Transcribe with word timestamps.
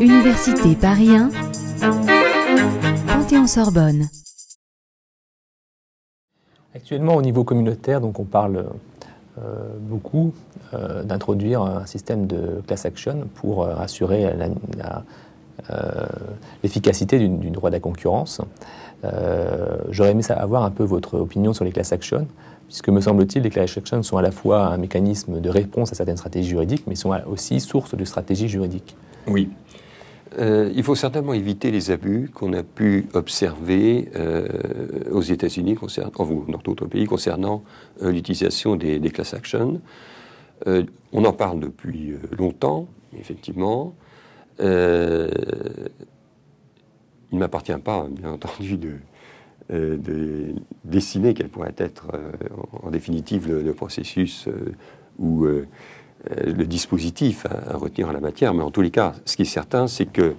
Université 0.00 0.74
Paris 0.80 1.10
1, 1.10 1.30
Panthéon-Sorbonne. 3.06 4.08
Actuellement, 6.74 7.16
au 7.16 7.22
niveau 7.22 7.44
communautaire, 7.44 8.00
donc 8.00 8.18
on 8.18 8.24
parle 8.24 8.66
euh, 9.38 9.68
beaucoup 9.78 10.32
euh, 10.72 11.02
d'introduire 11.02 11.60
un 11.60 11.84
système 11.84 12.26
de 12.26 12.62
class 12.66 12.86
action 12.86 13.28
pour 13.34 13.64
euh, 13.64 13.74
assurer 13.76 14.34
l'efficacité 16.62 17.18
du, 17.18 17.50
droit 17.50 17.68
de 17.68 17.74
la 17.74 17.80
concurrence. 17.80 18.40
J'aurais 19.90 20.12
aimé 20.12 20.22
avoir 20.30 20.64
un 20.64 20.70
peu 20.70 20.84
votre 20.84 21.18
opinion 21.18 21.52
sur 21.52 21.66
les 21.66 21.70
class 21.70 21.92
action, 21.92 22.26
puisque 22.66 22.88
me 22.88 23.00
semble-t-il, 23.00 23.42
les 23.42 23.50
class 23.50 23.76
action 23.76 24.02
sont 24.02 24.16
à 24.16 24.22
la 24.22 24.30
fois 24.30 24.66
un 24.66 24.76
mécanisme 24.76 25.40
de 25.40 25.48
réponse 25.48 25.92
à 25.92 25.94
certaines 25.94 26.16
stratégies 26.16 26.48
juridiques, 26.48 26.84
mais 26.86 26.94
sont 26.94 27.12
aussi 27.26 27.60
source 27.60 27.94
de 27.94 28.04
stratégies 28.04 28.48
juridiques. 28.48 28.96
Oui. 29.26 29.48
Euh, 30.38 30.70
il 30.74 30.82
faut 30.82 30.94
certainement 30.94 31.32
éviter 31.32 31.70
les 31.70 31.90
abus 31.90 32.30
qu'on 32.34 32.52
a 32.52 32.62
pu 32.62 33.06
observer 33.14 34.10
euh, 34.16 34.46
aux 35.10 35.22
États-Unis, 35.22 35.76
dans 36.48 36.58
d'autres 36.62 36.86
pays, 36.86 37.06
concernant 37.06 37.62
euh, 38.02 38.10
l'utilisation 38.10 38.76
des, 38.76 39.00
class 39.10 39.34
actions. 39.34 39.80
on 40.66 41.24
en 41.24 41.32
parle 41.32 41.60
depuis 41.60 42.14
longtemps, 42.36 42.86
effectivement. 43.18 43.94
il 44.58 44.66
ne 47.32 47.38
m'appartient 47.38 47.78
pas, 47.82 48.06
bien 48.10 48.32
entendu, 48.32 48.76
de, 48.76 48.96
dessiner 50.84 51.34
quel 51.34 51.48
pourrait 51.48 51.74
être, 51.76 52.06
en, 52.82 52.90
définitive, 52.90 53.48
le, 53.48 53.62
le 53.62 53.74
processus 53.74 54.48
euh, 56.30 56.52
le 56.52 56.66
dispositif 56.66 57.46
à, 57.46 57.76
retenir 57.76 58.08
en 58.08 58.12
la 58.12 58.20
matière, 58.20 58.54
mais 58.54 58.62
en 58.62 58.70
tous 58.70 58.80
les 58.80 58.90
cas, 58.90 59.12
ce 59.24 59.36
qui 59.36 59.42
est 59.42 59.44
certain, 59.44 59.86
c'est 59.86 60.06
que 60.06 60.34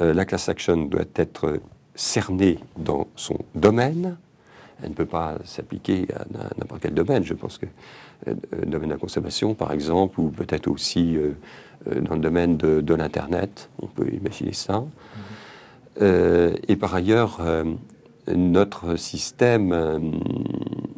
euh, 0.00 0.12
la 0.12 0.24
class 0.24 0.48
action 0.48 0.76
doit 0.76 1.04
être 1.14 1.60
cernée 1.94 2.58
dans 2.76 3.06
son 3.16 3.38
domaine. 3.54 4.16
Elle 4.82 4.90
ne 4.90 4.94
peut 4.94 5.06
pas 5.06 5.36
s'appliquer 5.44 6.08
à 6.14 6.24
n'importe 6.58 6.82
quel 6.82 6.94
domaine. 6.94 7.24
Je 7.24 7.34
pense 7.34 7.56
que 7.56 7.66
euh, 8.26 8.34
le 8.60 8.66
domaine 8.66 8.88
de 8.88 8.94
la 8.94 9.00
consommation, 9.00 9.54
par 9.54 9.72
exemple, 9.72 10.20
ou 10.20 10.28
peut-être 10.30 10.68
aussi 10.68 11.16
dans 11.86 12.14
le 12.14 12.20
domaine 12.20 12.56
de, 12.56 12.94
l'Internet, 12.94 13.70
on 13.80 13.86
peut 13.86 14.08
imaginer 14.12 14.52
ça. 14.52 14.84
et 16.00 16.76
par 16.76 16.94
ailleurs, 16.94 17.40
notre 18.28 18.96
système 18.96 19.72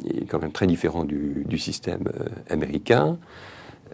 est 0.04 0.26
quand 0.26 0.40
même 0.40 0.52
très 0.52 0.66
différent 0.66 1.04
du, 1.04 1.58
système 1.58 2.04
américain. 2.50 3.18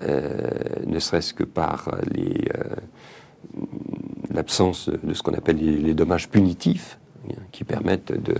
Euh, 0.02 0.48
ne 0.86 0.98
serait-ce 0.98 1.34
que 1.34 1.44
par 1.44 1.88
euh, 1.88 2.62
l'absence 4.30 4.88
de 4.88 5.12
ce 5.12 5.22
qu'on 5.22 5.34
appelle 5.34 5.58
les, 5.58 5.92
dommages 5.92 6.30
punitifs, 6.30 6.98
hein, 7.28 7.34
qui 7.52 7.64
permettent 7.64 8.12
de, 8.12 8.36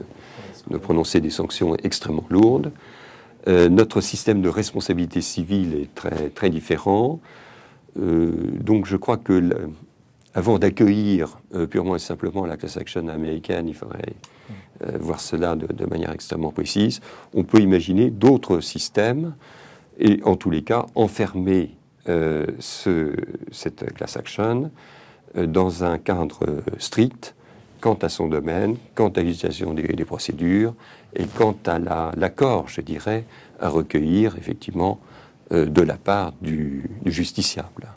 prononcer 0.79 1.21
des 1.21 1.31
sanctions 1.31 1.77
extrêmement 1.77 2.25
lourdes. 2.31 2.73
Euh, 3.47 3.69
notre 3.69 4.01
système 4.01 4.41
de 4.41 4.49
responsabilité 4.49 5.21
civile 5.21 5.75
est 5.75 5.95
très, 5.95 6.31
très 6.31 6.49
différent. 6.49 7.21
donc 7.97 8.87
je 8.87 8.97
crois 8.97 9.19
que 9.19 9.51
avant 10.35 10.59
d'accueillir 10.59 11.41
purement 11.71 11.97
et 11.97 11.99
simplement 11.99 12.47
la 12.47 12.57
class 12.57 12.77
action 12.77 13.09
américaine, 13.09 13.69
il 13.69 13.75
faudrait 13.75 14.15
voir 15.01 15.21
cela 15.21 15.57
de, 15.57 15.67
de, 15.73 15.87
manière 15.87 16.13
extrêmement 16.13 16.53
précise. 16.53 17.01
On 17.35 17.43
peut 17.43 17.59
imaginer 17.59 18.11
d'autres 18.11 18.61
systèmes 18.61 19.35
et 19.99 20.21
en 20.25 20.37
tous 20.37 20.51
les 20.51 20.63
cas 20.63 20.87
enfermer 20.95 21.77
euh, 22.09 22.47
cette 22.59 23.93
class 23.93 24.17
action 24.17 24.71
euh, 25.37 25.47
dans 25.47 25.85
un 25.85 25.99
cadre 25.99 26.63
strict 26.79 27.35
quant 27.81 27.95
à 27.95 28.09
son 28.09 28.29
domaine, 28.29 28.77
quant 28.95 29.11
à 29.11 29.21
l'utilisation 29.21 29.75
des, 29.75 30.05
procédures 30.05 30.75
et 31.15 31.25
quant 31.25 31.57
à 31.67 31.79
l'accord, 32.17 32.69
je 32.69 32.81
dirais, 32.81 33.25
à 33.61 33.69
recueillir 33.69 34.37
effectivement 34.39 34.99
euh, 35.53 35.67
de 35.67 35.83
la 35.83 35.97
part 35.97 36.33
du, 36.41 36.91
justiciable. 37.05 37.89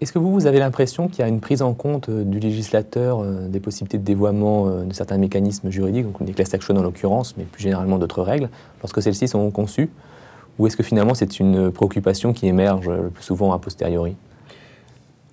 Est-ce 0.00 0.12
que 0.12 0.18
vous, 0.18 0.32
vous 0.32 0.46
avez 0.46 0.58
l'impression 0.58 1.08
qu'il 1.08 1.20
y 1.20 1.22
a 1.22 1.28
une 1.28 1.40
prise 1.40 1.62
en 1.62 1.72
compte 1.72 2.10
du 2.10 2.38
législateur 2.38 3.24
des 3.24 3.60
possibilités 3.60 3.96
de 3.96 4.04
dévoiement 4.04 4.84
de 4.84 4.92
certains 4.92 5.16
mécanismes 5.16 5.70
juridiques, 5.70 6.04
donc 6.04 6.22
des 6.22 6.32
class 6.32 6.52
action 6.52 6.76
en 6.76 6.82
l'occurrence, 6.82 7.34
mais 7.38 7.44
plus 7.44 7.62
généralement 7.62 7.98
d'autres 7.98 8.22
règles, 8.22 8.50
lorsque 8.82 9.00
celles-ci 9.00 9.26
sont 9.26 9.50
conçues? 9.50 9.88
Ou 10.58 10.66
est-ce 10.66 10.76
que 10.76 10.82
finalement 10.82 11.14
c'est 11.14 11.40
une 11.40 11.70
préoccupation 11.70 12.34
qui 12.34 12.46
émerge 12.46 12.88
le 12.88 13.08
plus 13.08 13.24
souvent 13.24 13.52
a 13.52 13.58
posteriori? 13.58 14.16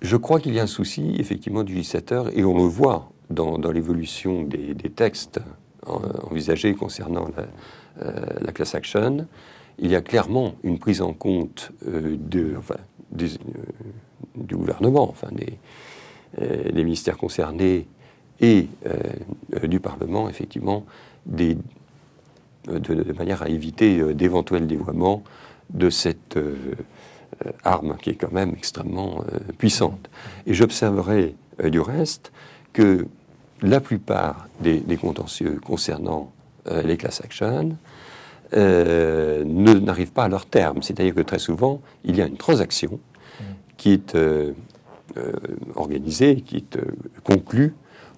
Je 0.04 0.16
crois 0.16 0.38
qu'il 0.38 0.54
y 0.54 0.60
a 0.60 0.62
un 0.62 0.66
souci 0.66 1.14
effectivement 1.18 1.62
du 1.62 1.74
législateur 1.74 2.28
et 2.36 2.44
on 2.44 2.56
le 2.56 2.64
voit 2.64 3.10
dans, 3.30 3.56
l'évolution 3.72 4.42
des, 4.42 4.74
textes 4.90 5.40
envisagés 5.86 6.74
concernant 6.74 7.28
la, 7.36 8.06
euh, 8.06 8.52
class 8.52 8.74
action. 8.74 9.26
Il 9.78 9.90
y 9.90 9.96
a 9.96 10.02
clairement 10.02 10.56
une 10.62 10.78
prise 10.78 11.00
en 11.00 11.14
compte 11.14 11.72
euh, 11.88 12.16
de, 12.18 12.54
euh, 12.70 13.26
du 14.34 14.56
gouvernement, 14.56 15.08
enfin 15.08 15.28
des, 15.32 15.58
ministères 16.72 17.16
concernés 17.16 17.86
et 18.40 18.66
du 19.62 19.78
Parlement, 19.78 20.28
effectivement, 20.28 20.84
des, 21.26 21.56
de, 22.66 23.12
manière 23.12 23.42
à 23.42 23.48
éviter 23.48 23.98
euh, 23.98 24.14
d'éventuels 24.14 24.66
dévoiements 24.66 25.22
de 25.70 25.90
cette 25.90 26.36
euh, 26.36 26.54
arme 27.64 27.96
qui 28.00 28.10
est 28.10 28.14
quand 28.14 28.32
même 28.32 28.54
extrêmement 28.56 29.24
euh, 29.32 29.38
puissante. 29.58 30.08
Et 30.46 30.54
j'observerai 30.54 31.34
du 31.64 31.80
reste 31.80 32.32
que 32.72 33.06
la 33.62 33.80
plupart 33.80 34.48
des, 34.60 34.82
contentieux 35.00 35.60
concernant 35.64 36.32
les 36.84 36.96
class 36.96 37.20
actions 37.22 37.76
n'arrivent 38.52 40.12
pas 40.12 40.24
à 40.24 40.28
leur 40.28 40.46
terme. 40.46 40.82
C'est-à-dire 40.82 41.14
que 41.14 41.20
très 41.20 41.38
souvent, 41.38 41.80
il 42.04 42.16
y 42.16 42.22
a 42.22 42.26
une 42.26 42.36
transaction 42.36 42.98
qui 43.84 43.92
est 43.92 44.16
organisée, 45.76 46.36
qui 46.36 46.56
est 46.56 46.78
conclue 47.22 47.74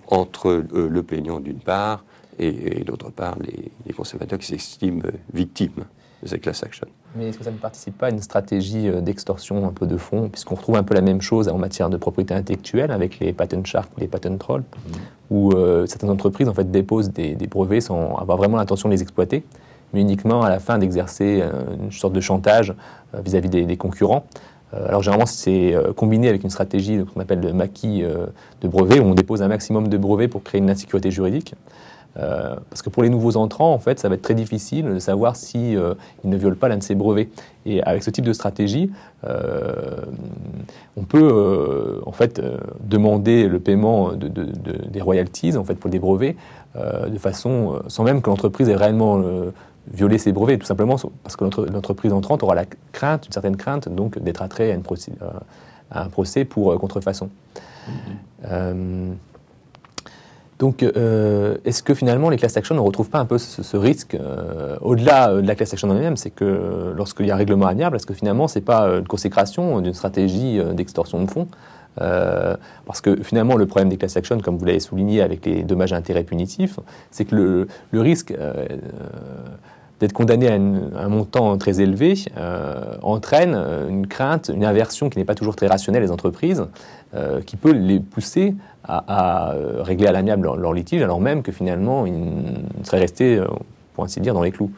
entre 0.06 0.64
le 0.72 1.02
plaignant 1.02 1.40
d'une 1.40 1.58
part 1.58 2.04
et, 2.38 2.84
d'autre 2.84 3.10
part 3.10 3.36
les, 3.40 3.92
consommateurs 3.92 4.38
qui 4.38 4.46
s'estiment 4.46 5.02
victimes 5.32 5.84
de 6.22 6.28
cette 6.28 6.42
class 6.42 6.62
action. 6.62 6.86
Mais 7.14 7.28
est-ce 7.28 7.38
que 7.38 7.44
ça 7.44 7.50
ne 7.50 7.56
participe 7.56 7.96
pas 7.96 8.06
à 8.06 8.10
une 8.10 8.20
stratégie 8.20 8.88
euh, 8.88 9.00
d'extorsion 9.00 9.66
un 9.66 9.72
peu 9.72 9.86
de 9.86 9.96
fond, 9.96 10.28
puisqu'on 10.28 10.54
retrouve 10.54 10.76
un 10.76 10.82
peu 10.82 10.94
la 10.94 11.00
même 11.00 11.20
chose 11.20 11.48
en 11.48 11.58
matière 11.58 11.88
de 11.88 11.96
propriété 11.96 12.34
intellectuelle 12.34 12.90
avec 12.90 13.18
les 13.20 13.32
patent 13.32 13.66
sharks 13.66 13.90
ou 13.96 14.00
les 14.00 14.08
patent 14.08 14.38
trolls, 14.38 14.62
mmh. 14.62 14.90
où 15.30 15.52
euh, 15.52 15.86
certaines 15.86 16.10
entreprises 16.10 16.48
en 16.48 16.54
fait 16.54 16.70
déposent 16.70 17.10
des, 17.10 17.34
brevets 17.46 17.80
sans 17.80 18.16
avoir 18.16 18.36
vraiment 18.38 18.56
l'intention 18.56 18.88
de 18.88 18.94
les 18.94 19.02
exploiter, 19.02 19.44
mais 19.94 20.00
uniquement 20.00 20.42
à 20.42 20.50
la 20.50 20.58
fin 20.58 20.78
d'exercer 20.78 21.40
euh, 21.42 21.76
une 21.80 21.92
sorte 21.92 22.12
de 22.12 22.20
chantage 22.20 22.74
vis-à-vis 23.14 23.48
des, 23.48 23.76
concurrents. 23.76 24.26
Alors 24.72 25.02
généralement, 25.02 25.26
c'est 25.26 25.74
combiné 25.96 26.28
avec 26.28 26.42
une 26.42 26.50
stratégie 26.50 27.04
qu'on 27.04 27.20
appelle 27.20 27.40
le 27.40 27.52
maquis 27.52 28.02
de 28.02 28.68
brevets, 28.68 29.00
où 29.00 29.04
on 29.04 29.14
dépose 29.14 29.42
un 29.42 29.48
maximum 29.48 29.88
de 29.88 29.96
brevets 29.96 30.28
pour 30.28 30.42
créer 30.42 30.60
une 30.60 30.70
insécurité 30.70 31.10
juridique. 31.10 31.54
Euh, 32.18 32.54
parce 32.70 32.80
que 32.82 32.88
pour 32.88 33.02
les 33.02 33.10
nouveaux 33.10 33.36
entrants, 33.36 33.72
en 33.72 33.78
fait, 33.78 33.98
ça 33.98 34.08
va 34.08 34.14
être 34.14 34.22
très 34.22 34.34
difficile 34.34 34.86
de 34.86 34.98
savoir 34.98 35.36
si 35.36 35.76
euh, 35.76 35.94
ils 36.24 36.30
ne 36.30 36.36
violent 36.36 36.56
pas 36.56 36.68
l'un 36.68 36.78
de 36.78 36.82
ces 36.82 36.94
brevets. 36.94 37.28
Et 37.66 37.82
avec 37.82 38.02
ce 38.02 38.10
type 38.10 38.24
de 38.24 38.32
stratégie, 38.32 38.90
euh, 39.24 39.96
on 40.96 41.02
peut 41.02 42.00
en 42.06 42.12
fait 42.12 42.40
demander 42.80 43.48
le 43.48 43.58
paiement 43.58 44.12
de, 44.12 44.28
des 44.28 45.00
royalties 45.00 45.56
en 45.56 45.64
fait 45.64 45.74
pour 45.74 45.90
des 45.90 45.98
brevets 45.98 46.36
de 46.76 47.18
façon 47.18 47.80
sans 47.88 48.04
même 48.04 48.22
que 48.22 48.30
l'entreprise 48.30 48.68
ait 48.68 48.76
réellement 48.76 49.20
violé 49.92 50.18
ses 50.18 50.32
brevets, 50.32 50.58
tout 50.58 50.66
simplement 50.66 50.96
parce 51.22 51.36
que 51.36 51.44
l'entreprise 51.44 52.12
entrante 52.12 52.42
aura 52.42 52.54
la 52.54 52.64
crainte, 52.92 53.26
une 53.26 53.32
certaine 53.32 53.56
crainte, 53.56 53.88
donc 53.88 54.18
d'être 54.18 54.42
attrait 54.42 54.72
à, 54.72 54.76
à, 55.90 56.04
un 56.04 56.08
procès 56.08 56.44
pour 56.44 56.78
contrefaçon. 56.78 57.30
Mm-hmm. 57.88 59.14
Donc, 60.58 60.82
euh, 60.82 61.56
est-ce 61.64 61.82
que 61.82 61.92
finalement 61.92 62.30
les 62.30 62.38
class 62.38 62.56
action 62.56 62.74
ne 62.74 62.80
retrouvent 62.80 63.10
pas 63.10 63.18
un 63.18 63.26
peu 63.26 63.36
ce, 63.36 63.76
risque 63.76 64.14
euh, 64.14 64.76
au-delà 64.80 65.30
euh, 65.30 65.42
de 65.42 65.46
la 65.46 65.54
class 65.54 65.72
action 65.72 65.90
en 65.90 65.96
elle-même 65.96 66.16
C'est 66.16 66.30
que 66.30 66.94
lorsqu'il 66.96 67.26
y 67.26 67.30
a 67.30 67.34
un 67.34 67.38
règlement 67.38 67.66
amiable, 67.66 67.96
est-ce 67.96 68.06
que 68.06 68.14
finalement 68.14 68.48
c'est 68.48 68.62
pas 68.62 68.86
une 68.88 69.06
consécration 69.06 69.80
d'une 69.80 69.92
stratégie 69.92 70.58
d'extorsion 70.72 71.22
de 71.22 71.30
fonds 71.30 71.46
Parce 71.96 73.00
que 73.00 73.22
finalement 73.22 73.56
le 73.56 73.66
problème 73.66 73.88
des 73.88 73.96
class 73.96 74.16
action, 74.16 74.38
comme 74.40 74.56
vous 74.56 74.64
l'avez 74.64 74.80
souligné 74.80 75.22
avec 75.22 75.44
les 75.46 75.62
dommages 75.62 75.92
à 75.92 75.96
intérêt 75.96 76.24
punitifs, 76.24 76.78
c'est 77.10 77.24
que 77.24 77.34
le, 77.34 78.00
risque 78.00 78.34
d'être 80.00 80.12
condamné 80.12 80.48
à, 80.48 80.54
un 80.54 81.08
montant 81.08 81.56
très 81.56 81.80
élevé 81.80 82.14
entraîne 83.02 83.54
une 83.88 84.06
crainte, 84.06 84.50
une 84.54 84.64
inversion 84.64 85.08
qui 85.08 85.18
n'est 85.18 85.24
pas 85.24 85.34
toujours 85.34 85.56
très 85.56 85.66
rationnelle 85.68 86.02
des 86.02 86.12
entreprises, 86.12 86.66
qui 87.46 87.56
peut 87.56 87.72
les 87.72 88.00
pousser 88.00 88.54
à, 88.88 89.52
euh, 89.52 89.82
régler 89.82 90.06
à 90.06 90.12
l'amiable 90.12 90.48
leur, 90.56 90.72
litige, 90.72 91.02
alors 91.02 91.20
même 91.20 91.42
que 91.42 91.52
finalement, 91.52 92.06
ils 92.06 92.14
seraient 92.84 93.00
restés, 93.00 93.36
euh, 93.36 93.46
pour 93.94 94.04
ainsi 94.04 94.20
dire, 94.20 94.34
dans 94.34 94.42
les 94.42 94.52
clous. 94.52 94.70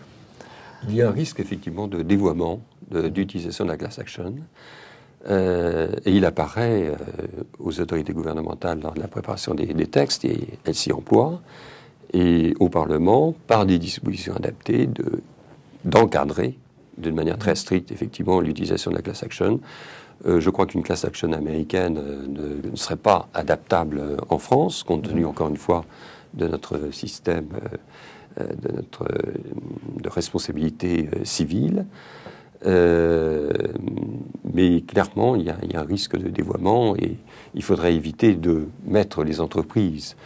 Il 0.88 0.94
y 0.94 1.02
a 1.02 1.08
un 1.08 1.12
risque 1.12 1.40
effectivement 1.40 1.88
de 1.88 2.02
dévoiement 2.02 2.60
d'utilisation 2.90 3.64
de, 3.64 3.70
la 3.70 3.76
class 3.76 3.98
action. 3.98 4.32
Et 5.26 5.88
il 6.06 6.24
apparaît 6.24 6.92
aux 7.58 7.80
autorités 7.80 8.12
gouvernementales 8.12 8.80
lors 8.80 8.94
de 8.94 9.00
la 9.00 9.08
préparation 9.08 9.54
des, 9.54 9.66
des 9.66 9.86
textes, 9.86 10.24
et 10.24 10.58
elles 10.64 10.74
s'y 10.74 10.92
emploient, 10.92 11.40
et 12.12 12.54
au 12.60 12.68
Parlement, 12.68 13.34
par 13.46 13.66
des 13.66 13.78
dispositions 13.78 14.34
adaptées, 14.34 14.88
d'encadrer 15.84 16.56
d'une 16.98 17.14
manière 17.14 17.38
très 17.38 17.54
stricte, 17.54 17.92
effectivement, 17.92 18.40
l'utilisation 18.40 18.90
de 18.90 18.96
la 18.96 19.02
class 19.02 19.22
action. 19.22 19.60
Euh, 20.26 20.40
je 20.40 20.50
crois 20.50 20.66
qu'une 20.66 20.82
class 20.82 21.04
action 21.04 21.32
américaine 21.32 21.98
euh, 21.98 22.60
ne, 22.70 22.76
serait 22.76 22.96
pas 22.96 23.28
adaptable 23.34 23.98
euh, 24.00 24.16
en 24.28 24.38
France, 24.38 24.82
compte 24.82 25.02
tenu, 25.02 25.22
mm. 25.22 25.28
encore 25.28 25.48
une 25.48 25.56
fois, 25.56 25.84
de 26.34 26.46
notre 26.46 26.92
système 26.92 27.46
de 28.38 28.70
notre 28.70 29.08
de 29.96 30.08
responsabilité 30.08 31.08
civile. 31.24 31.86
Mais 32.64 33.50
clairement, 34.82 35.36
il 35.36 35.44
y, 35.44 35.50
a, 35.50 35.80
un 35.80 35.84
risque 35.84 36.16
de 36.16 36.28
dévoiement 36.28 36.96
et 36.96 37.16
il 37.54 37.62
faudrait 37.62 37.94
éviter 37.94 38.34
de 38.34 38.68
mettre 38.86 39.24
les 39.24 39.40
entreprises 39.40 40.16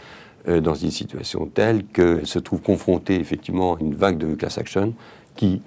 dans 0.47 0.75
une 0.75 0.91
situation 0.91 1.45
telle 1.45 1.85
qu'elles 1.85 2.27
se 2.27 2.39
trouvent 2.39 2.61
confrontées 2.61 3.19
effectivement 3.19 3.75
à 3.75 3.79
une 3.79 3.95
vague 3.95 4.17
de 4.17 4.35
class 4.35 4.57
action 4.57 4.93
qui 5.35 5.61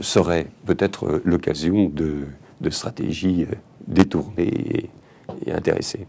serait 0.00 0.46
peut-être 0.66 1.20
l'occasion 1.24 1.88
de, 1.88 2.26
stratégies 2.70 3.46
détournées 3.86 4.90
et, 5.46 5.52
intéressées. 5.52 6.06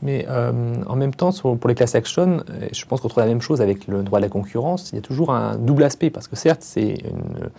Mais 0.00 0.26
euh, 0.28 0.52
en 0.86 0.94
même 0.94 1.12
temps, 1.12 1.32
pour 1.32 1.68
les 1.68 1.74
class 1.74 1.94
action, 1.94 2.44
je 2.72 2.84
pense 2.84 3.00
qu'on 3.00 3.08
trouve 3.08 3.22
la 3.22 3.28
même 3.28 3.40
chose 3.40 3.60
avec 3.60 3.88
le 3.88 4.04
droit 4.04 4.20
de 4.20 4.24
la 4.24 4.30
concurrence. 4.30 4.90
Il 4.92 4.96
y 4.96 4.98
a 4.98 5.02
toujours 5.02 5.32
un 5.32 5.56
double 5.56 5.82
aspect, 5.82 6.10
parce 6.10 6.28
que 6.28 6.36
certes, 6.36 6.62
c'est 6.62 7.02
une, 7.04 7.50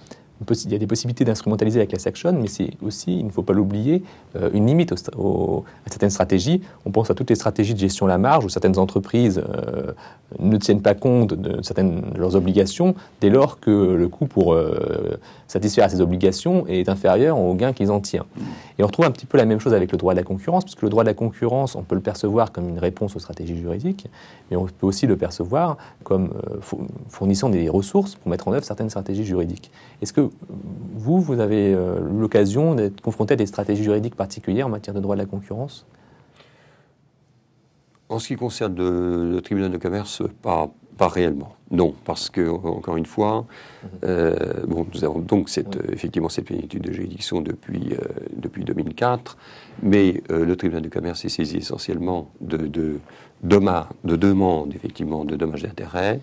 il 0.66 0.72
y 0.72 0.76
a 0.76 0.78
des 0.78 0.88
possibilités 0.88 1.26
d'instrumentaliser 1.26 1.80
la 1.80 1.86
class 1.86 2.08
action, 2.08 2.34
mais 2.34 2.48
c'est 2.48 2.72
aussi, 2.82 3.20
il 3.20 3.26
ne 3.26 3.32
faut 3.32 3.44
pas 3.44 3.54
l'oublier, 3.54 4.04
euh, 4.36 4.50
une 4.54 4.68
limite 4.68 4.92
à 4.92 4.96
certaines 5.88 6.10
stratégies. 6.10 6.62
On 6.86 6.92
pense 6.92 7.10
à 7.12 7.14
toutes 7.14 7.30
les 7.30 7.36
stratégies 7.36 7.74
de 7.74 7.80
gestion 7.80 8.06
à 8.06 8.10
la 8.10 8.18
marge, 8.18 8.46
où 8.46 8.50
certaines 8.50 8.78
entreprises 8.78 9.42
euh, 9.48 9.92
ne 10.40 10.58
tiennent 10.58 10.82
pas 10.82 10.96
compte 10.96 11.34
de 11.34 11.62
certaines 11.62 12.02
de 12.14 12.20
leurs 12.20 12.36
obligations, 12.36 12.96
dès 13.22 13.30
lors 13.30 13.60
que 13.60 13.72
le 13.72 14.08
coût 14.08 14.28
pour 14.28 14.54
euh, 14.54 15.20
satisfaire 15.48 15.86
à 15.86 15.90
ces 15.90 16.02
obligations 16.02 16.66
est 16.68 16.90
inférieur 16.90 17.38
au 17.38 17.54
gain 17.56 17.74
qu'ils 17.74 17.92
en 17.92 18.00
tirent. 18.00 18.26
Et 18.80 18.84
on 18.84 18.88
retrouve 18.88 19.06
un 19.06 19.12
petit 19.12 19.26
peu 19.26 19.38
la 19.38 19.46
même 19.46 19.60
chose 19.60 19.74
avec 19.74 19.92
le 19.92 19.98
droit 19.98 20.14
de 20.14 20.20
la 20.20 20.24
concurrence, 20.24 20.64
puisque 20.64 20.82
le 20.84 20.90
droit 20.90 21.04
de 21.04 21.10
la 21.10 21.14
concurrence, 21.14 21.76
on 21.76 21.84
peut 21.84 21.96
le 21.96 22.02
percevoir 22.02 22.54
comme 22.54 22.70
une 22.70 22.80
réponse 22.80 23.14
aux 23.18 23.20
stratégies 23.20 23.58
juridiques, 23.58 24.08
mais 24.50 24.56
on 24.56 24.66
peut 24.68 24.88
aussi 24.88 25.06
le 25.06 25.18
percevoir 25.18 25.78
comme 26.04 26.32
fournissant 27.10 27.50
des 27.50 27.68
ressources 27.68 28.16
pour 28.16 28.32
mettre 28.32 28.48
en 28.48 28.54
œuvre 28.54 28.64
certaines 28.64 28.90
stratégies 28.90 29.26
juridiques. 29.26 29.70
Est-ce 30.02 30.14
que 30.14 30.30
vous, 30.96 31.20
vous 31.20 31.42
avez 31.42 31.74
euh, 31.74 32.00
l'occasion 32.00 32.74
d'être 32.74 33.02
confronté 33.02 33.34
à 33.34 33.38
des 33.38 33.46
stratégies 33.46 33.84
juridiques 33.84 34.16
particulières 34.16 34.68
en 34.68 34.70
matière 34.70 34.94
de 34.94 35.02
droit 35.02 35.16
de 35.16 35.22
la 35.22 35.28
concurrence? 35.28 35.86
En 38.08 38.18
ce 38.18 38.28
qui 38.28 38.36
concerne 38.38 38.76
le, 38.76 39.40
tribunal 39.42 39.72
de 39.72 39.78
commerce, 39.78 40.24
pas, 40.42 40.72
pas 41.00 41.08
réellement. 41.08 41.56
Non, 41.72 41.96
parce 42.06 42.30
que, 42.30 42.48
encore 42.48 42.98
une 42.98 43.08
fois, 43.08 43.46
mhm. 43.84 43.90
euh, 44.04 44.36
bon, 44.68 44.86
nous 44.94 45.04
avons 45.04 45.20
donc 45.20 45.50
cette, 45.50 45.80
effectivement 45.92 46.30
cette 46.30 46.46
plénitude 46.46 46.84
de 46.84 46.92
juridiction 46.94 47.42
depuis, 47.42 47.94
euh, 47.94 47.98
depuis 48.36 48.64
2004, 48.64 49.38
mais 49.82 50.22
le 50.30 50.56
tribunal 50.56 50.84
de 50.84 50.90
commerce 50.90 51.26
est 51.26 51.30
saisi 51.30 51.58
essentiellement 51.58 52.30
de, 52.42 52.58
de, 52.58 53.00
de 53.44 54.16
demandes, 54.16 54.76
effectivement, 54.76 55.26
de 55.26 55.36
dommages 55.36 55.64
d'intérêt. 55.64 56.20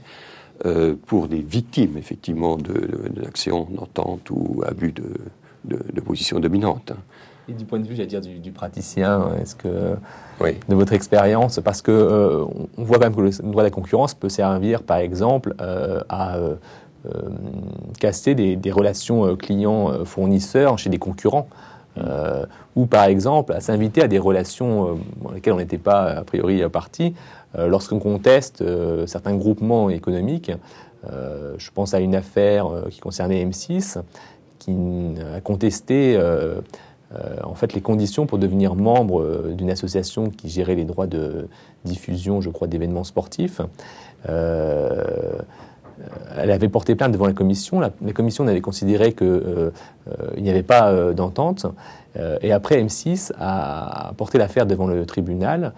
Euh, 0.64 0.94
pour 1.06 1.28
des 1.28 1.42
victimes, 1.42 1.98
effectivement, 1.98 2.56
d'actions, 2.56 3.68
d'entente 3.70 4.30
ou 4.30 4.62
abus 4.66 4.92
de, 4.92 5.12
de, 5.64 6.00
position 6.00 6.40
dominante. 6.40 6.92
Et 7.48 7.52
du 7.52 7.64
point 7.64 7.78
de 7.78 7.86
vue, 7.86 7.94
j'allais 7.94 8.08
dire, 8.08 8.20
du, 8.20 8.50
praticien, 8.50 9.30
est-ce 9.40 9.54
que, 9.54 9.68
de 9.68 10.74
votre 10.74 10.92
expérience, 10.92 11.60
parce 11.60 11.80
que 11.80 11.92
euh, 11.92 12.44
on 12.76 12.82
voit 12.82 12.98
quand 12.98 13.04
même 13.04 13.14
que 13.14 13.20
le 13.20 13.30
droit 13.50 13.62
de 13.62 13.68
la 13.68 13.70
concurrence 13.70 14.14
peut 14.14 14.28
servir, 14.28 14.82
par 14.82 14.98
exemple, 14.98 15.54
euh, 15.60 16.00
à 16.08 16.36
casser 18.00 18.34
des, 18.34 18.56
des 18.56 18.72
relations 18.72 19.36
clients-fournisseurs 19.36 20.76
chez 20.76 20.90
des 20.90 20.98
concurrents. 20.98 21.46
ou 22.74 22.86
par 22.86 23.04
exemple 23.04 23.52
à 23.52 23.60
s'inviter 23.60 24.02
à 24.02 24.08
des 24.08 24.18
relations 24.18 24.98
dans 25.22 25.30
lesquelles 25.30 25.52
on 25.52 25.58
n'était 25.58 25.78
pas 25.78 26.02
a 26.06 26.24
priori 26.24 26.68
parti, 26.68 27.14
euh, 27.58 27.68
lorsqu'on 27.68 27.98
conteste 27.98 28.62
euh, 28.62 29.06
certains 29.06 29.34
groupements 29.34 29.88
économiques, 29.88 30.52
euh, 31.10 31.54
je 31.58 31.70
pense 31.70 31.94
à 31.94 32.00
une 32.00 32.14
affaire 32.14 32.66
qui 32.90 33.00
concernait 33.00 33.44
M6, 33.44 33.98
qui 34.58 34.74
a 35.34 35.40
contesté 35.40 36.18
en 37.44 37.54
fait 37.54 37.72
les 37.72 37.80
conditions 37.80 38.26
pour 38.26 38.38
devenir 38.38 38.74
membre 38.74 39.52
d'une 39.52 39.70
association 39.70 40.28
qui 40.28 40.48
gérait 40.48 40.74
les 40.74 40.84
droits 40.84 41.06
de 41.06 41.48
diffusion, 41.84 42.40
je 42.40 42.50
crois, 42.50 42.66
d'événements 42.66 43.04
sportifs. 43.04 43.60
elle 44.24 45.44
avait 46.36 46.68
porté 46.68 46.94
plainte 46.96 47.12
devant 47.12 47.26
la 47.26 47.32
commission. 47.32 47.78
La, 47.80 47.90
commission 48.12 48.46
avait 48.48 48.60
considéré 48.60 49.12
qu'il 49.12 49.72
n'y 50.36 50.50
avait 50.50 50.64
pas 50.64 51.12
d'entente. 51.12 51.66
et 52.42 52.50
après, 52.52 52.82
M6 52.82 53.32
a 53.38 54.12
porté 54.16 54.38
l'affaire 54.38 54.66
devant 54.66 54.88
le 54.88 55.06
tribunal 55.06 55.72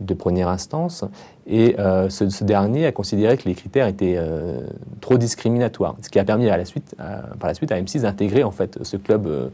de 0.00 0.14
première 0.14 0.48
instance, 0.48 1.04
et 1.46 1.76
euh, 1.78 2.08
ce, 2.08 2.44
dernier 2.44 2.86
a 2.86 2.92
considéré 2.92 3.36
que 3.36 3.48
les 3.48 3.54
critères 3.54 3.86
étaient 3.86 4.14
euh, 4.16 4.60
trop 5.00 5.18
discriminatoires, 5.18 5.96
ce 6.02 6.08
qui 6.08 6.18
a 6.18 6.24
permis 6.24 6.46
par 6.48 6.58
la 6.58 6.64
suite 6.64 7.72
à 7.72 7.80
M6 7.80 8.02
d'intégrer 8.02 8.44
en 8.44 8.50
fait 8.50 8.78
ce 8.82 8.96
club, 8.96 9.26
euh, 9.26 9.48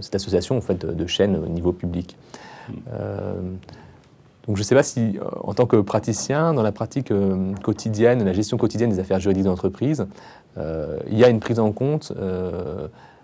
cette 0.00 0.14
association 0.14 0.56
en 0.56 0.60
fait 0.60 0.86
de, 0.86 1.06
chaînes 1.06 1.36
au 1.36 1.48
niveau 1.48 1.72
public. 1.72 2.16
donc 4.46 4.56
je 4.56 4.60
ne 4.60 4.64
sais 4.64 4.74
pas 4.74 4.82
si, 4.82 5.18
en 5.42 5.52
tant 5.54 5.66
que 5.66 5.76
praticien, 5.76 6.54
dans 6.54 6.62
la 6.62 6.72
pratique 6.72 7.12
quotidienne, 7.62 8.24
la 8.24 8.32
gestion 8.32 8.56
quotidienne 8.56 8.90
des 8.90 8.98
affaires 8.98 9.20
juridiques 9.20 9.44
d'entreprise, 9.44 10.06
il 10.56 11.18
y 11.18 11.24
a 11.24 11.28
une 11.28 11.40
prise 11.40 11.60
en 11.60 11.72
compte 11.72 12.12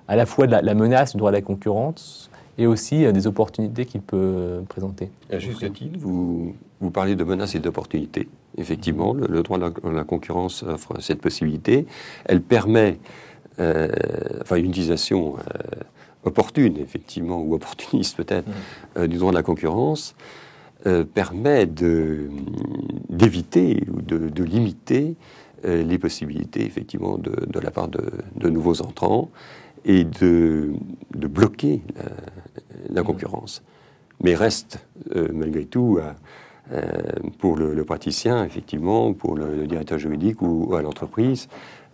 à 0.09 0.17
la 0.17 0.27
fois 0.27 0.47
de 0.47 0.53
la, 0.53 0.63
la 0.63 0.75
menace 0.75 1.13
du 1.13 1.19
droit 1.19 1.31
à 1.31 1.33
la 1.33 1.43
concurrence, 1.43 2.31
et 2.59 2.67
aussi 2.67 3.05
euh, 3.05 3.13
des 3.13 3.27
opportunités 3.27 3.87
qu'il 3.87 4.01
peut 4.01 4.63
présenter. 4.69 5.11
À 5.31 5.39
juste 5.39 5.73
titre, 5.73 5.99
vous, 5.99 6.55
vous 6.81 6.91
parlez 6.91 7.17
de 7.17 7.25
menaces 7.25 7.55
et 7.55 7.59
d'opportunités. 7.59 8.29
Effectivement, 8.57 9.13
le, 9.13 9.43
droit 9.43 9.59
de 9.59 9.91
la, 9.91 10.05
concurrence 10.05 10.63
offre 10.63 10.95
cette 11.01 11.21
possibilité. 11.21 11.87
Elle 12.25 12.41
permet, 12.41 12.99
euh, 13.59 13.89
enfin, 14.41 14.57
une 14.57 14.71
utilisation 14.71 15.37
euh, 15.37 15.83
opportune, 16.27 16.77
effectivement, 16.79 17.41
ou 17.41 17.55
opportuniste 17.55 18.17
peut-être, 18.17 18.49
mmh. 18.97 19.07
du 19.07 19.19
droit 19.19 19.31
de 19.31 19.37
la 19.37 19.43
concurrence, 19.43 20.15
permet 21.15 21.67
d'éviter 23.09 23.83
ou 23.93 24.03
de, 24.03 24.29
de 24.29 24.45
limiter 24.45 25.17
les 25.65 25.99
possibilités, 25.99 26.65
effectivement, 26.65 27.19
de, 27.19 27.47
de 27.47 27.61
la 27.61 27.73
part 27.73 27.89
de, 27.89 28.05
de 28.37 28.49
nouveaux 28.51 28.83
entrants 28.83 29.31
et 29.87 30.05
de, 30.05 30.75
de 31.15 31.27
bloquer 31.27 31.83
la, 32.91 33.03
concurrence. 33.03 33.63
Mais 34.23 34.35
reste, 34.35 34.81
euh, 35.15 35.29
malgré 35.33 35.65
tout, 35.65 35.99
euh, 36.73 36.91
pour 37.39 37.57
le, 37.57 37.85
praticien, 37.85 38.45
effectivement, 38.45 39.13
pour 39.13 39.37
le, 39.37 39.67
directeur 39.67 39.99
juridique 39.99 40.43
ou, 40.43 40.75
à 40.75 40.83
l'entreprise, 40.83 41.49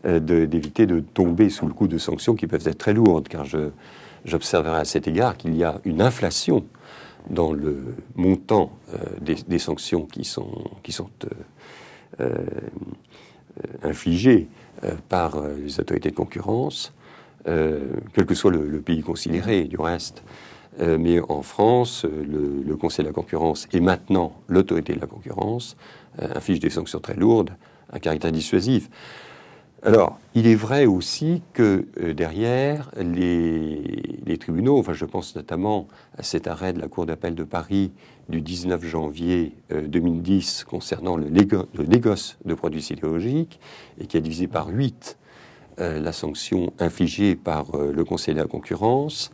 euh, 0.06 0.18
d'éviter 0.18 0.86
de, 0.86 1.00
tomber 1.00 1.50
sous 1.50 1.66
le 1.66 1.74
coup 1.74 1.88
de 1.88 1.98
sanctions 1.98 2.34
qui 2.34 2.46
peuvent 2.46 2.66
être 2.66 2.78
très 2.78 2.94
lourdes, 2.94 3.28
car 3.28 3.44
j'observerai 4.24 4.80
à 4.80 4.84
cet 4.84 5.08
égard 5.08 5.36
qu'il 5.36 5.54
y 5.54 5.64
a 5.64 5.80
une 5.84 6.00
inflation 6.00 6.64
dans 7.30 7.52
le 7.52 7.94
montant 8.16 8.72
des, 9.20 9.36
des, 9.46 9.58
sanctions 9.58 10.06
qui 10.06 10.24
sont, 10.24 10.64
qui 10.82 10.90
sont 10.90 11.10
infligées 13.82 14.48
par 15.08 15.40
les 15.64 15.78
autorités 15.78 16.10
de 16.10 16.16
concurrence. 16.16 16.92
Euh, 17.48 17.80
quel 18.14 18.24
que 18.24 18.34
soit 18.34 18.52
le, 18.52 18.80
pays 18.80 19.02
considéré, 19.02 19.64
du 19.64 19.76
reste. 19.76 20.22
Euh, 20.80 20.96
mais 20.98 21.18
en 21.28 21.42
France, 21.42 22.04
le, 22.04 22.76
Conseil 22.76 23.04
de 23.04 23.10
la 23.10 23.14
concurrence 23.14 23.68
et 23.72 23.80
maintenant 23.80 24.32
l'autorité 24.48 24.94
de 24.94 25.00
la 25.00 25.06
concurrence 25.06 25.76
euh, 26.20 26.28
inflige 26.34 26.58
des 26.58 26.70
sanctions 26.70 26.98
très 26.98 27.14
lourdes 27.14 27.50
à 27.92 28.00
caractère 28.00 28.32
dissuasif. 28.32 28.88
Alors, 29.84 30.20
il 30.34 30.46
est 30.46 30.54
vrai 30.54 30.86
aussi 30.86 31.42
que 31.52 31.86
derrière, 32.12 32.90
les, 32.96 34.20
les, 34.24 34.38
tribunaux, 34.38 34.78
enfin 34.78 34.92
je 34.92 35.04
pense 35.04 35.34
notamment 35.34 35.88
à 36.16 36.22
cet 36.22 36.46
arrêt 36.46 36.72
de 36.72 36.80
la 36.80 36.86
Cour 36.86 37.04
d'appel 37.04 37.34
de 37.34 37.42
Paris 37.42 37.90
du 38.28 38.40
19 38.40 38.84
janvier 38.84 39.56
2010 39.70 40.64
concernant 40.64 41.16
le, 41.16 41.26
le, 41.26 41.84
négoce 41.84 42.38
de 42.44 42.54
produits 42.54 42.80
sidérurgiques, 42.80 43.58
et 43.98 44.06
qui 44.06 44.16
a 44.16 44.20
divisé 44.20 44.46
par 44.46 44.68
8 44.68 45.18
euh, 45.80 46.00
la 46.00 46.12
sanction 46.12 46.70
infligée 46.78 47.34
par 47.34 47.74
euh, 47.74 47.92
le 47.92 48.04
Conseil 48.04 48.34
de 48.34 48.40
la 48.40 48.46
concurrence. 48.46 49.32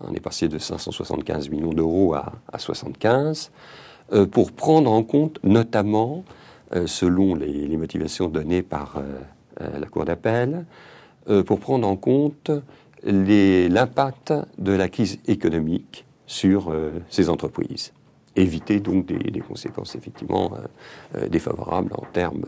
On 0.00 0.12
est 0.12 0.20
passé 0.20 0.48
de 0.48 0.58
575 0.58 1.50
millions 1.50 1.72
d'euros 1.72 2.14
à, 2.14 2.58
75, 2.58 3.52
euh, 4.12 4.26
pour 4.26 4.50
prendre 4.50 4.90
en 4.90 5.04
compte 5.04 5.38
notamment, 5.44 6.24
selon 6.84 7.34
les, 7.34 7.74
motivations 7.78 8.28
données 8.28 8.62
par 8.62 9.00
la 9.60 9.86
Cour 9.86 10.04
d'appel, 10.04 10.64
pour 11.46 11.60
prendre 11.60 11.86
en 11.86 11.96
compte 11.96 12.50
l'impact 13.04 14.32
de 14.58 14.72
la 14.72 14.88
crise 14.88 15.18
économique 15.26 16.04
sur 16.26 16.74
ces 17.10 17.28
entreprises. 17.28 17.92
Éviter 18.36 18.80
donc 18.80 19.06
des, 19.06 19.40
conséquences 19.40 19.94
effectivement 19.94 20.52
défavorables 21.28 21.92
en 21.94 22.04
termes, 22.12 22.44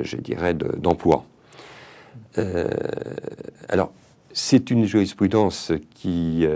je 0.00 0.16
dirais, 0.16 0.54
d'emploi. 0.54 1.24
alors, 3.68 3.92
c'est 4.32 4.70
une 4.70 4.84
jurisprudence 4.84 5.72
qui 5.94 6.46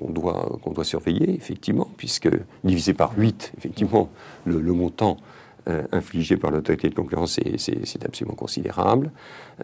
qu'on 0.00 0.10
doit, 0.10 0.58
qu'on 0.62 0.72
doit 0.72 0.84
surveiller, 0.84 1.34
effectivement, 1.34 1.88
puisque 1.96 2.28
divisé 2.64 2.94
par 2.94 3.12
8, 3.16 3.52
effectivement, 3.58 4.08
le, 4.44 4.60
montant 4.72 5.18
euh, 5.68 5.82
infligé 5.92 6.36
par 6.36 6.50
l'autorité 6.50 6.88
de 6.88 6.94
concurrence, 6.94 7.38
c'est 7.56 8.04
absolument 8.04 8.36
considérable. 8.36 9.10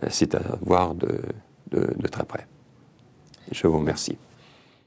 Euh, 0.02 0.08
c'est 0.10 0.34
à 0.34 0.42
voir 0.60 0.94
de 0.94 1.18
très 2.10 2.24
près. 2.24 2.46
Je 3.52 3.66
vous 3.66 3.78
remercie. 3.78 4.18